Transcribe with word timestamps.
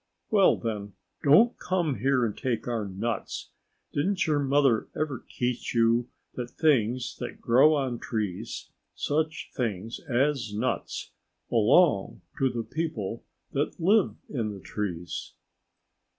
"Well, 0.31 0.57
then 0.57 0.93
don't 1.21 1.55
come 1.59 1.99
here 1.99 2.25
and 2.25 2.35
take 2.35 2.67
our 2.67 2.87
nuts! 2.87 3.51
Didn't 3.93 4.25
your 4.25 4.39
mother 4.39 4.87
ever 4.95 5.23
teach 5.29 5.75
you 5.75 6.09
that 6.33 6.49
things 6.49 7.15
that 7.17 7.39
grow 7.39 7.75
on 7.75 7.99
trees 7.99 8.71
such 8.95 9.51
things 9.55 9.99
as 10.09 10.55
nuts 10.55 11.11
belong 11.51 12.21
to 12.39 12.49
the 12.49 12.63
people 12.63 13.23
that 13.51 13.79
live 13.79 14.15
in 14.27 14.49
the 14.55 14.59
trees?" 14.59 15.33